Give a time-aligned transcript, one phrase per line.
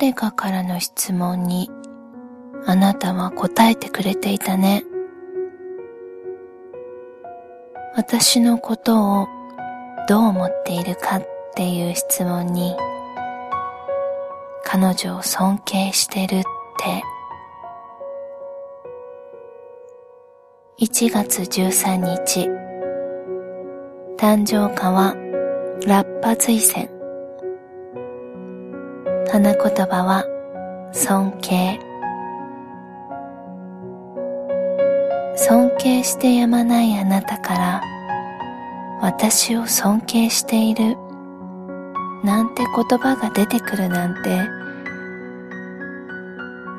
[0.00, 1.68] 誰かからの質問に
[2.66, 4.84] あなたは答えてくれていたね。
[7.96, 9.28] 私のことを
[10.08, 12.76] どう思っているかっていう質問に
[14.62, 16.42] 彼女を尊敬してるっ
[16.78, 17.02] て
[20.78, 22.48] 1月13日
[24.16, 25.16] 誕生花は
[25.88, 26.88] ラッパ随線
[29.30, 30.24] 花言葉は
[30.92, 31.78] 尊敬
[35.36, 37.82] 尊敬してやまないあなたから
[39.02, 40.96] 私を尊敬している
[42.24, 44.48] なんて言葉が出てくるなんて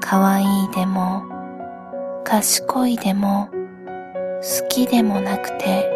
[0.00, 1.24] 可愛いでも
[2.24, 5.92] 賢いでも好きでもなくて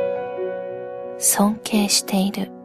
[1.18, 2.61] 尊敬している。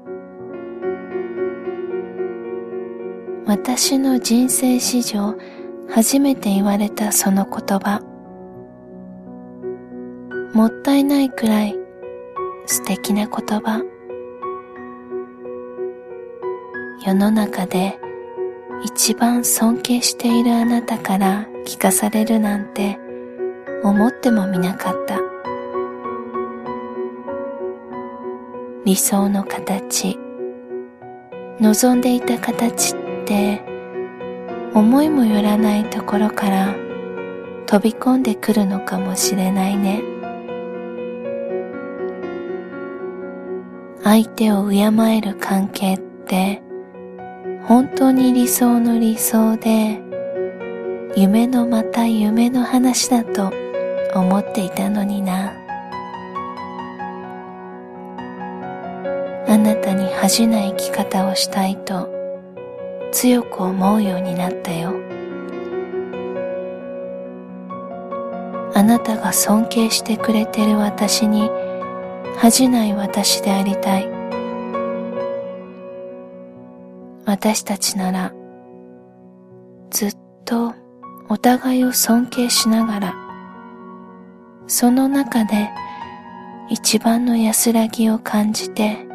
[3.48, 5.34] 私の人生史上
[5.90, 8.02] 初めて言われたその言葉。
[10.54, 11.78] もったいないくらい
[12.66, 13.86] 素敵な言葉。
[17.06, 17.98] 世の中で
[18.84, 23.00] 一番尊敬しているあなたから聞かされるなんて
[23.82, 25.22] 思ってもみなかった。
[28.84, 30.20] 理想の形。
[31.62, 32.97] 望んでいた形
[33.28, 33.62] て
[34.74, 36.76] 思いもよらないところから
[37.66, 40.02] 飛び込んでくるのかもしれないね。
[44.04, 44.78] 相手を敬
[45.18, 46.62] える関係って
[47.66, 50.00] 本当に理想の理想で
[51.18, 53.52] 夢のまた夢の話だと
[54.16, 55.52] 思っていたのにな。
[59.50, 62.17] あなたに恥じない生き方をしたいと
[63.20, 64.94] 強く思うようになったよ。
[68.76, 71.50] あなたが尊敬してくれてる私に
[72.38, 74.08] 恥じない私でありたい。
[77.26, 78.34] 私たちなら
[79.90, 80.76] ずっと
[81.28, 83.16] お互いを尊敬しながら
[84.68, 85.72] その中で
[86.70, 89.08] 一番の安らぎを感じて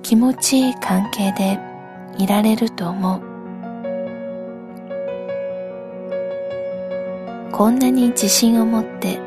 [0.00, 1.71] 気持ちいい関係で
[2.18, 3.20] いられると思う
[7.52, 9.20] こんなに自信を持って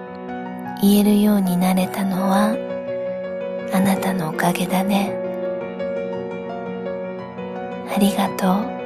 [0.82, 2.56] 言えるようになれたのは
[3.74, 5.26] あなたのおかげだね。
[7.96, 8.85] ありがとう